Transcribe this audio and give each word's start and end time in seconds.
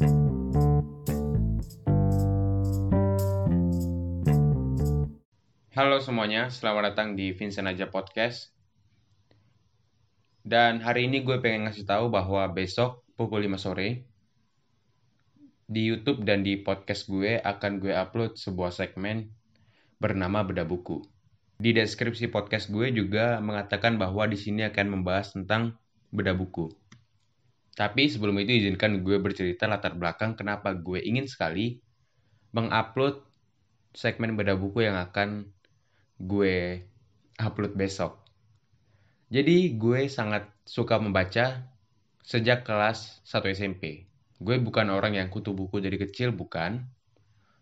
Halo 0.00 0.08
semuanya, 6.00 6.48
selamat 6.48 6.96
datang 6.96 7.20
di 7.20 7.36
Vincent 7.36 7.68
Aja 7.68 7.84
Podcast. 7.84 8.48
Dan 10.40 10.80
hari 10.80 11.04
ini 11.04 11.20
gue 11.20 11.36
pengen 11.44 11.68
ngasih 11.68 11.84
tahu 11.84 12.08
bahwa 12.08 12.48
besok 12.48 13.04
pukul 13.12 13.44
5 13.44 13.60
sore 13.60 14.08
di 15.68 15.84
YouTube 15.84 16.24
dan 16.24 16.48
di 16.48 16.56
podcast 16.56 17.04
gue 17.04 17.36
akan 17.36 17.84
gue 17.84 17.92
upload 17.92 18.40
sebuah 18.40 18.72
segmen 18.72 19.28
bernama 20.00 20.40
Beda 20.48 20.64
Buku. 20.64 21.04
Di 21.60 21.76
deskripsi 21.76 22.32
podcast 22.32 22.72
gue 22.72 22.88
juga 22.88 23.36
mengatakan 23.44 24.00
bahwa 24.00 24.24
di 24.24 24.40
sini 24.40 24.64
akan 24.64 24.96
membahas 24.96 25.36
tentang 25.36 25.76
beda 26.08 26.32
buku. 26.32 26.79
Tapi 27.80 28.12
sebelum 28.12 28.36
itu 28.44 28.60
izinkan 28.60 29.00
gue 29.00 29.16
bercerita 29.16 29.64
latar 29.64 29.96
belakang 29.96 30.36
kenapa 30.36 30.76
gue 30.76 31.00
ingin 31.00 31.24
sekali 31.24 31.80
mengupload 32.52 33.24
segmen 33.96 34.36
beda 34.36 34.52
buku 34.52 34.84
yang 34.84 35.00
akan 35.00 35.48
gue 36.20 36.84
upload 37.40 37.72
besok. 37.72 38.20
Jadi 39.32 39.80
gue 39.80 40.12
sangat 40.12 40.44
suka 40.68 41.00
membaca 41.00 41.64
sejak 42.20 42.68
kelas 42.68 43.24
1 43.24 43.48
SMP. 43.56 44.04
Gue 44.36 44.60
bukan 44.60 44.92
orang 44.92 45.16
yang 45.16 45.32
kutu 45.32 45.56
buku 45.56 45.80
dari 45.80 45.96
kecil, 45.96 46.36
bukan. 46.36 46.84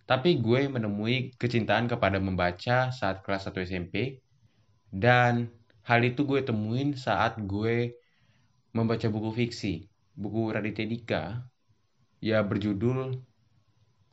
Tapi 0.02 0.42
gue 0.42 0.66
menemui 0.66 1.38
kecintaan 1.38 1.86
kepada 1.86 2.18
membaca 2.18 2.90
saat 2.90 3.22
kelas 3.22 3.46
1 3.46 3.62
SMP. 3.62 4.18
Dan 4.90 5.46
hal 5.86 6.00
itu 6.02 6.26
gue 6.26 6.42
temuin 6.42 6.98
saat 6.98 7.38
gue 7.38 7.94
membaca 8.74 9.06
buku 9.06 9.30
fiksi. 9.30 9.86
Buku 10.18 10.50
Raditya 10.50 10.86
Dika 10.90 11.22
ya 12.18 12.42
berjudul 12.42 13.22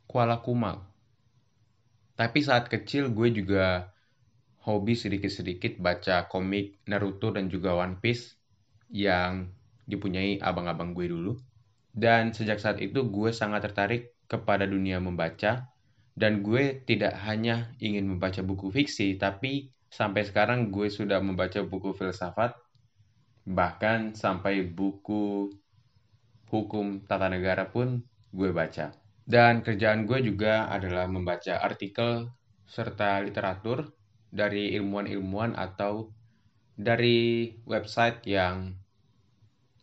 Kuala 0.06 0.38
Kumal. 0.38 0.86
Tapi 2.14 2.38
saat 2.46 2.70
kecil 2.70 3.10
gue 3.10 3.34
juga 3.34 3.90
hobi 4.62 4.94
sedikit-sedikit 4.94 5.82
baca 5.82 6.30
komik 6.30 6.78
Naruto 6.86 7.34
dan 7.34 7.50
juga 7.50 7.74
One 7.74 7.98
Piece 7.98 8.38
yang 8.88 9.50
dipunyai 9.90 10.38
abang-abang 10.38 10.94
gue 10.94 11.10
dulu. 11.10 11.34
Dan 11.90 12.30
sejak 12.30 12.62
saat 12.62 12.78
itu 12.78 13.02
gue 13.10 13.34
sangat 13.34 13.66
tertarik 13.66 14.14
kepada 14.30 14.62
dunia 14.62 15.02
membaca 15.02 15.66
dan 16.16 16.40
gue 16.40 16.82
tidak 16.88 17.12
hanya 17.28 17.70
ingin 17.78 18.08
membaca 18.08 18.40
buku 18.40 18.72
fiksi 18.72 19.20
tapi 19.20 19.70
sampai 19.92 20.24
sekarang 20.24 20.72
gue 20.72 20.88
sudah 20.88 21.20
membaca 21.20 21.60
buku 21.62 21.92
filsafat 21.92 22.56
bahkan 23.46 24.16
sampai 24.16 24.66
buku 24.66 25.52
hukum 26.50 27.02
tata 27.04 27.26
negara 27.26 27.66
pun 27.68 28.02
gue 28.30 28.50
baca. 28.54 28.94
Dan 29.26 29.66
kerjaan 29.66 30.06
gue 30.06 30.22
juga 30.22 30.70
adalah 30.70 31.10
membaca 31.10 31.58
artikel 31.58 32.30
serta 32.66 33.22
literatur 33.22 33.90
dari 34.30 34.74
ilmuwan-ilmuwan 34.78 35.58
atau 35.58 36.14
dari 36.76 37.50
website 37.66 38.22
yang 38.28 38.74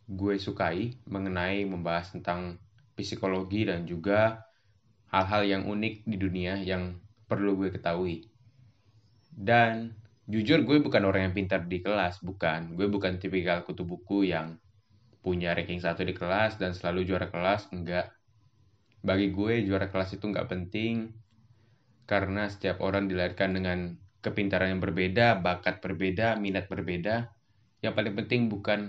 gue 0.07 0.35
sukai 0.37 0.95
mengenai 1.09 1.65
membahas 1.65 2.13
tentang 2.15 2.59
psikologi 2.93 3.65
dan 3.65 3.83
juga 3.89 4.45
hal-hal 5.09 5.43
yang 5.43 5.63
unik 5.65 6.05
di 6.05 6.17
dunia 6.19 6.59
yang 6.61 6.95
perlu 7.27 7.57
gue 7.57 7.73
ketahui. 7.73 8.29
Dan 9.33 9.91
jujur 10.29 10.61
gue 10.63 10.77
bukan 10.79 11.03
orang 11.03 11.29
yang 11.29 11.35
pintar 11.35 11.65
di 11.65 11.81
kelas, 11.81 12.21
bukan. 12.21 12.77
Gue 12.77 12.87
bukan 12.87 13.17
tipikal 13.17 13.65
kutu 13.65 13.83
buku 13.83 14.29
yang 14.29 14.55
punya 15.23 15.55
ranking 15.55 15.79
satu 15.79 16.03
di 16.03 16.11
kelas 16.11 16.59
dan 16.59 16.75
selalu 16.75 17.07
juara 17.07 17.31
kelas, 17.31 17.71
enggak. 17.71 18.11
Bagi 18.99 19.31
gue 19.31 19.63
juara 19.63 19.87
kelas 19.87 20.19
itu 20.19 20.27
enggak 20.27 20.51
penting 20.51 21.15
karena 22.03 22.51
setiap 22.51 22.83
orang 22.83 23.07
dilahirkan 23.07 23.55
dengan 23.55 23.95
kepintaran 24.19 24.75
yang 24.75 24.83
berbeda, 24.83 25.39
bakat 25.39 25.79
berbeda, 25.79 26.35
minat 26.35 26.67
berbeda. 26.67 27.31
Yang 27.83 27.93
paling 27.95 28.15
penting 28.19 28.41
bukan 28.51 28.79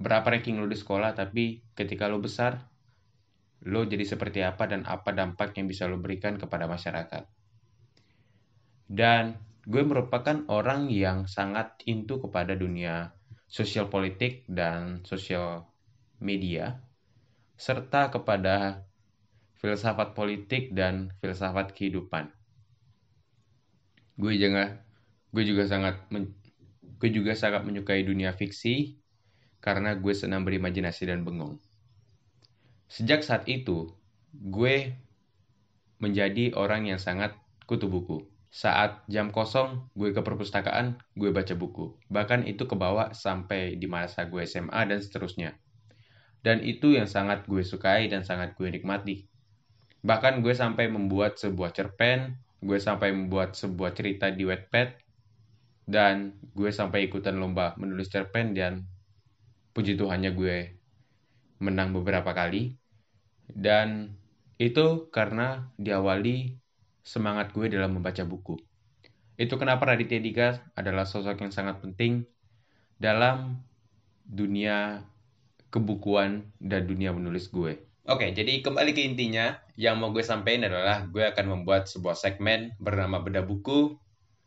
berapa 0.00 0.24
ranking 0.24 0.60
lo 0.60 0.68
di 0.68 0.76
sekolah, 0.76 1.12
tapi 1.16 1.60
ketika 1.76 2.08
lo 2.08 2.20
besar, 2.20 2.68
lo 3.68 3.84
jadi 3.84 4.04
seperti 4.04 4.40
apa 4.40 4.64
dan 4.64 4.88
apa 4.88 5.12
dampak 5.12 5.56
yang 5.60 5.68
bisa 5.68 5.84
lo 5.84 6.00
berikan 6.00 6.40
kepada 6.40 6.64
masyarakat. 6.64 7.28
Dan 8.88 9.36
gue 9.68 9.84
merupakan 9.84 10.48
orang 10.48 10.88
yang 10.88 11.28
sangat 11.28 11.76
into 11.84 12.16
kepada 12.24 12.56
dunia 12.56 13.12
sosial 13.44 13.92
politik 13.92 14.48
dan 14.48 15.04
sosial 15.04 15.67
media, 16.20 16.64
serta 17.56 18.02
kepada 18.14 18.56
filsafat 19.60 20.14
politik 20.18 20.72
dan 20.78 20.94
filsafat 21.20 21.74
kehidupan 21.76 22.30
gue 24.20 24.32
juga 24.42 24.64
gue 25.34 25.44
juga 25.50 25.64
sangat 25.72 25.94
men, 26.12 26.24
gue 27.00 27.10
juga 27.18 27.32
sangat 27.42 27.62
menyukai 27.68 28.02
dunia 28.10 28.30
fiksi 28.40 28.74
karena 29.64 29.90
gue 30.02 30.14
senang 30.22 30.42
berimajinasi 30.46 31.02
dan 31.10 31.20
bengong. 31.26 31.54
Sejak 32.88 33.20
saat 33.24 33.44
itu, 33.48 33.78
gue 34.32 34.74
menjadi 36.04 36.44
orang 36.62 36.82
yang 36.90 36.98
sangat 37.06 37.30
kutu 37.68 37.86
buku. 37.94 38.18
Saat 38.62 39.04
jam 39.14 39.26
kosong, 39.36 39.70
gue 39.98 40.10
ke 40.16 40.20
perpustakaan, 40.26 40.86
gue 41.20 41.30
baca 41.36 41.54
buku. 41.62 41.84
Bahkan 42.14 42.40
itu 42.52 42.64
kebawa 42.70 43.04
sampai 43.24 43.76
di 43.80 43.86
masa 43.86 44.20
gue 44.30 44.42
SMA 44.48 44.82
dan 44.90 44.98
seterusnya. 45.04 45.50
Dan 46.42 46.62
itu 46.62 46.94
yang 46.94 47.10
sangat 47.10 47.44
gue 47.44 47.62
sukai 47.66 48.06
dan 48.06 48.22
sangat 48.22 48.54
gue 48.54 48.70
nikmati. 48.70 49.26
Bahkan 50.02 50.40
gue 50.40 50.54
sampai 50.54 50.86
membuat 50.86 51.36
sebuah 51.36 51.74
cerpen 51.74 52.38
gue 52.58 52.78
sampai 52.78 53.14
membuat 53.14 53.54
sebuah 53.54 53.94
cerita 53.94 54.34
di 54.34 54.42
Wattpad 54.42 54.98
dan 55.88 56.34
gue 56.58 56.70
sampai 56.74 57.06
ikutan 57.06 57.38
lomba 57.38 57.78
menulis 57.78 58.10
cerpen 58.10 58.52
dan 58.52 58.82
puji 59.72 59.94
Tuhannya 59.94 60.34
gue 60.34 60.56
menang 61.62 61.94
beberapa 61.94 62.34
kali 62.34 62.74
dan 63.46 64.18
itu 64.58 65.06
karena 65.14 65.70
diawali 65.78 66.58
semangat 67.06 67.54
gue 67.54 67.70
dalam 67.70 67.94
membaca 67.94 68.26
buku. 68.26 68.58
Itu 69.38 69.54
kenapa 69.54 69.94
Raditya 69.94 70.18
Dika 70.18 70.48
adalah 70.74 71.06
sosok 71.06 71.38
yang 71.46 71.54
sangat 71.54 71.78
penting 71.78 72.26
dalam 72.98 73.62
dunia 74.26 75.06
kebukuan 75.68 76.48
dan 76.60 76.88
dunia 76.88 77.12
menulis 77.12 77.52
gue. 77.52 77.76
Oke, 78.08 78.32
jadi 78.32 78.64
kembali 78.64 78.96
ke 78.96 79.04
intinya, 79.04 79.60
yang 79.76 80.00
mau 80.00 80.08
gue 80.08 80.24
sampaikan 80.24 80.64
adalah 80.72 81.04
gue 81.04 81.28
akan 81.28 81.60
membuat 81.60 81.92
sebuah 81.92 82.16
segmen 82.16 82.72
bernama 82.80 83.20
Beda 83.20 83.44
Buku 83.44 84.00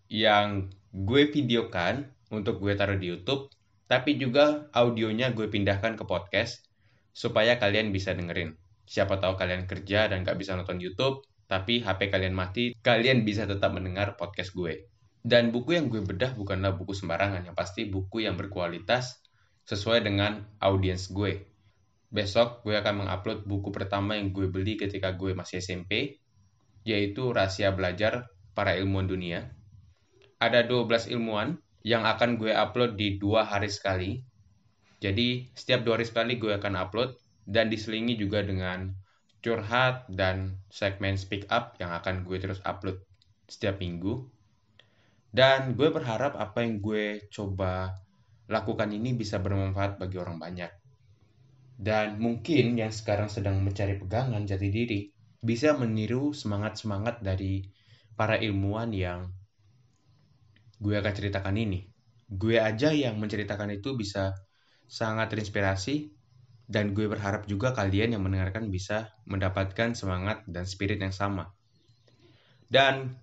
yang 0.09 0.73
gue 0.89 1.29
videokan 1.29 2.09
untuk 2.33 2.57
gue 2.57 2.73
taruh 2.73 2.97
di 2.97 3.13
YouTube, 3.13 3.53
tapi 3.85 4.17
juga 4.17 4.65
audionya 4.73 5.29
gue 5.29 5.45
pindahkan 5.45 5.93
ke 5.93 6.03
podcast 6.09 6.65
supaya 7.13 7.61
kalian 7.61 7.93
bisa 7.93 8.17
dengerin. 8.17 8.57
Siapa 8.89 9.21
tahu 9.21 9.37
kalian 9.37 9.69
kerja 9.69 10.09
dan 10.09 10.25
gak 10.25 10.41
bisa 10.41 10.57
nonton 10.57 10.81
YouTube, 10.81 11.21
tapi 11.45 11.85
HP 11.85 12.09
kalian 12.09 12.33
mati, 12.33 12.73
kalian 12.81 13.21
bisa 13.21 13.45
tetap 13.45 13.77
mendengar 13.77 14.17
podcast 14.17 14.57
gue. 14.57 14.89
Dan 15.21 15.53
buku 15.53 15.77
yang 15.77 15.85
gue 15.85 16.01
bedah 16.01 16.33
bukanlah 16.33 16.73
buku 16.73 16.97
sembarangan, 16.97 17.45
yang 17.45 17.53
pasti 17.53 17.85
buku 17.85 18.25
yang 18.25 18.33
berkualitas 18.33 19.20
sesuai 19.71 20.03
dengan 20.03 20.43
audiens 20.59 21.07
gue 21.07 21.47
besok 22.11 22.67
gue 22.67 22.75
akan 22.75 23.07
mengupload 23.07 23.47
buku 23.47 23.71
pertama 23.71 24.19
yang 24.19 24.35
gue 24.35 24.51
beli 24.51 24.75
ketika 24.75 25.15
gue 25.15 25.31
masih 25.31 25.63
SMP, 25.63 26.19
yaitu 26.83 27.31
Rahasia 27.31 27.71
Belajar 27.71 28.27
Para 28.51 28.75
Ilmuwan 28.75 29.07
Dunia. 29.07 29.47
Ada 30.43 30.67
12 30.67 31.15
ilmuwan 31.15 31.55
yang 31.87 32.03
akan 32.03 32.35
gue 32.35 32.51
upload 32.51 32.99
di 32.99 33.15
dua 33.15 33.47
hari 33.47 33.71
sekali. 33.71 34.19
Jadi 34.99 35.49
setiap 35.55 35.87
dua 35.87 35.97
hari 35.97 36.05
sekali 36.05 36.35
gue 36.35 36.51
akan 36.51 36.77
upload 36.77 37.15
dan 37.47 37.71
diselingi 37.71 38.19
juga 38.19 38.43
dengan 38.43 38.91
curhat 39.41 40.05
dan 40.11 40.61
segmen 40.69 41.17
speak 41.17 41.47
up 41.49 41.79
yang 41.81 41.89
akan 41.95 42.27
gue 42.27 42.37
terus 42.37 42.59
upload 42.67 43.01
setiap 43.47 43.79
minggu. 43.79 44.27
Dan 45.31 45.79
gue 45.79 45.87
berharap 45.87 46.35
apa 46.35 46.59
yang 46.59 46.83
gue 46.83 47.23
coba 47.31 47.95
lakukan 48.51 48.91
ini 48.91 49.15
bisa 49.15 49.39
bermanfaat 49.39 49.95
bagi 49.95 50.19
orang 50.19 50.37
banyak. 50.37 50.71
Dan 51.81 52.19
mungkin 52.19 52.77
yang 52.77 52.91
sekarang 52.93 53.31
sedang 53.31 53.63
mencari 53.63 53.97
pegangan 53.97 54.43
jati 54.45 54.69
diri 54.69 55.09
bisa 55.41 55.73
meniru 55.73 56.35
semangat-semangat 56.35 57.25
dari 57.25 57.65
para 58.13 58.37
ilmuwan 58.37 58.93
yang 58.93 59.33
gue 60.77 60.93
akan 60.93 61.13
ceritakan 61.15 61.57
ini. 61.57 61.89
Gue 62.29 62.61
aja 62.61 62.93
yang 62.93 63.17
menceritakan 63.17 63.73
itu 63.73 63.97
bisa 63.97 64.37
sangat 64.85 65.33
terinspirasi 65.33 66.13
dan 66.69 66.93
gue 66.93 67.09
berharap 67.09 67.49
juga 67.49 67.73
kalian 67.73 68.15
yang 68.15 68.23
mendengarkan 68.23 68.69
bisa 68.69 69.11
mendapatkan 69.25 69.97
semangat 69.97 70.45
dan 70.45 70.69
spirit 70.69 71.01
yang 71.01 71.11
sama. 71.11 71.51
Dan 72.71 73.19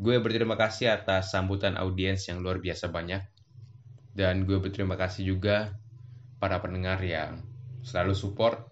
gue 0.00 0.16
berterima 0.18 0.56
kasih 0.56 0.96
atas 0.96 1.30
sambutan 1.30 1.76
audiens 1.76 2.24
yang 2.26 2.40
luar 2.40 2.58
biasa 2.58 2.88
banyak. 2.88 3.22
Dan 4.14 4.48
gue 4.48 4.58
berterima 4.58 4.98
kasih 4.98 5.34
juga 5.36 5.74
para 6.42 6.58
pendengar 6.58 6.98
yang 7.04 7.42
selalu 7.84 8.12
support 8.12 8.70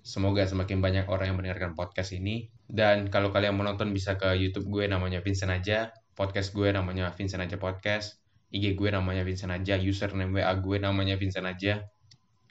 Semoga 0.00 0.48
semakin 0.48 0.80
banyak 0.80 1.04
orang 1.12 1.32
yang 1.32 1.36
mendengarkan 1.36 1.76
podcast 1.76 2.16
ini. 2.16 2.48
Dan 2.64 3.12
kalau 3.12 3.28
kalian 3.28 3.52
mau 3.52 3.68
nonton 3.68 3.92
bisa 3.92 4.16
ke 4.16 4.32
YouTube 4.32 4.72
gue 4.72 4.84
namanya 4.88 5.20
Vincent 5.20 5.52
aja, 5.52 5.92
podcast 6.16 6.56
gue 6.56 6.72
namanya 6.72 7.12
Vincent 7.12 7.44
aja 7.44 7.60
podcast, 7.60 8.16
IG 8.48 8.80
gue 8.80 8.88
namanya 8.88 9.26
Vincent 9.28 9.52
aja, 9.52 9.76
username 9.76 10.40
WA 10.40 10.52
gue 10.56 10.76
namanya 10.80 11.20
Vincent 11.20 11.44
aja. 11.44 11.84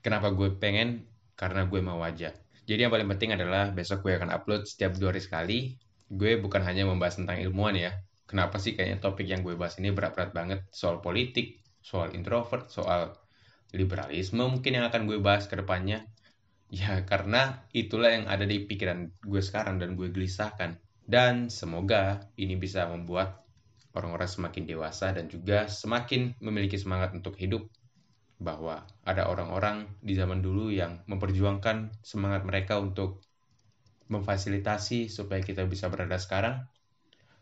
Kenapa 0.06 0.30
gue 0.30 0.62
pengen? 0.62 1.10
Karena 1.34 1.66
gue 1.66 1.82
mau 1.82 1.98
aja. 2.06 2.36
Jadi 2.70 2.86
yang 2.86 2.94
paling 2.94 3.10
penting 3.18 3.34
adalah 3.34 3.74
besok 3.74 4.06
gue 4.06 4.14
akan 4.22 4.30
upload 4.30 4.70
setiap 4.70 4.94
dua 5.02 5.10
hari 5.10 5.22
sekali. 5.24 5.60
Gue 6.06 6.38
bukan 6.38 6.62
hanya 6.62 6.86
membahas 6.86 7.18
tentang 7.18 7.42
ilmuwan 7.42 7.74
ya. 7.74 7.98
Kenapa 8.30 8.62
sih 8.62 8.78
kayaknya 8.78 9.02
topik 9.02 9.26
yang 9.26 9.42
gue 9.42 9.58
bahas 9.58 9.82
ini 9.82 9.90
berat-berat 9.90 10.38
banget 10.38 10.60
soal 10.70 11.02
politik, 11.02 11.59
soal 11.82 12.14
introvert, 12.16 12.68
soal 12.70 13.16
liberalisme 13.74 14.42
mungkin 14.42 14.82
yang 14.82 14.86
akan 14.90 15.06
gue 15.06 15.18
bahas 15.22 15.46
ke 15.46 15.56
depannya. 15.58 16.06
Ya 16.70 17.02
karena 17.02 17.66
itulah 17.74 18.14
yang 18.14 18.30
ada 18.30 18.46
di 18.46 18.62
pikiran 18.66 19.10
gue 19.26 19.42
sekarang 19.42 19.82
dan 19.82 19.98
gue 19.98 20.14
gelisahkan. 20.14 20.78
Dan 21.10 21.50
semoga 21.50 22.30
ini 22.38 22.54
bisa 22.54 22.86
membuat 22.86 23.42
orang-orang 23.98 24.30
semakin 24.30 24.64
dewasa 24.70 25.10
dan 25.10 25.26
juga 25.26 25.66
semakin 25.66 26.38
memiliki 26.38 26.78
semangat 26.78 27.18
untuk 27.18 27.34
hidup 27.42 27.66
bahwa 28.40 28.86
ada 29.04 29.28
orang-orang 29.28 29.90
di 30.00 30.14
zaman 30.16 30.40
dulu 30.40 30.70
yang 30.70 31.02
memperjuangkan 31.10 31.92
semangat 32.06 32.46
mereka 32.46 32.78
untuk 32.80 33.26
memfasilitasi 34.10 35.12
supaya 35.12 35.42
kita 35.42 35.66
bisa 35.66 35.92
berada 35.92 36.16
sekarang. 36.22 36.66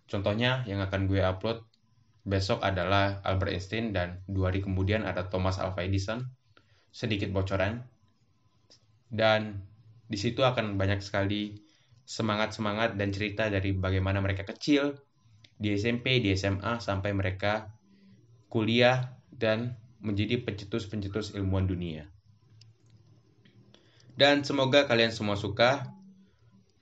Contohnya 0.08 0.64
yang 0.66 0.80
akan 0.80 1.06
gue 1.06 1.20
upload 1.20 1.64
besok 2.28 2.60
adalah 2.60 3.24
Albert 3.24 3.56
Einstein 3.56 3.96
dan 3.96 4.20
dua 4.28 4.52
hari 4.52 4.60
kemudian 4.60 5.08
ada 5.08 5.32
Thomas 5.32 5.58
Alva 5.64 5.88
Edison. 5.88 6.28
Sedikit 6.92 7.30
bocoran, 7.30 7.86
dan 9.08 9.64
di 10.08 10.20
situ 10.20 10.44
akan 10.44 10.76
banyak 10.76 11.00
sekali 11.00 11.56
semangat-semangat 12.08 12.96
dan 12.96 13.12
cerita 13.12 13.48
dari 13.52 13.76
bagaimana 13.76 14.20
mereka 14.24 14.48
kecil 14.48 14.96
di 15.56 15.76
SMP, 15.76 16.24
di 16.24 16.32
SMA 16.36 16.80
sampai 16.80 17.12
mereka 17.12 17.72
kuliah 18.48 19.16
dan 19.32 19.76
menjadi 20.00 20.40
pencetus-pencetus 20.44 21.36
ilmuwan 21.36 21.68
dunia. 21.68 22.08
Dan 24.18 24.42
semoga 24.42 24.88
kalian 24.90 25.14
semua 25.14 25.38
suka. 25.38 25.94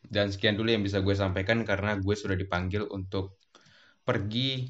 Dan 0.06 0.30
sekian 0.30 0.54
dulu 0.54 0.70
yang 0.70 0.86
bisa 0.86 1.02
gue 1.02 1.18
sampaikan 1.18 1.66
karena 1.66 1.98
gue 1.98 2.16
sudah 2.16 2.38
dipanggil 2.38 2.86
untuk 2.94 3.42
pergi 4.06 4.70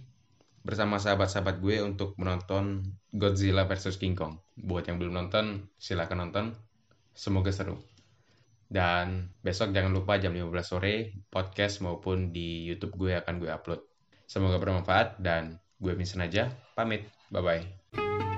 bersama 0.65 0.97
sahabat-sahabat 0.97 1.61
gue 1.61 1.77
untuk 1.85 2.17
menonton 2.17 2.81
Godzilla 3.13 3.69
vs 3.69 4.01
King 4.01 4.17
Kong. 4.17 4.41
Buat 4.57 4.89
yang 4.89 4.97
belum 4.97 5.13
nonton, 5.13 5.69
silahkan 5.77 6.17
nonton. 6.17 6.57
Semoga 7.13 7.53
seru. 7.53 7.77
Dan 8.65 9.29
besok 9.45 9.71
jangan 9.77 9.93
lupa 9.93 10.17
jam 10.17 10.33
15 10.33 10.49
sore 10.65 11.13
podcast 11.29 11.85
maupun 11.85 12.33
di 12.33 12.65
YouTube 12.65 12.97
gue 12.97 13.13
akan 13.13 13.37
gue 13.37 13.53
upload. 13.53 13.85
Semoga 14.25 14.57
bermanfaat 14.57 15.21
dan 15.21 15.61
gue 15.77 15.93
Vincent 15.93 16.25
aja. 16.25 16.49
Pamit. 16.73 17.05
Bye-bye. 17.29 18.34